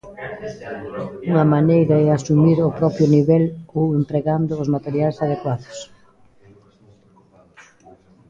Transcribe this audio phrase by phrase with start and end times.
[1.29, 3.43] Unha maneira é asumir o propio nivel,
[3.77, 5.77] ou empregando os materiais adecuados.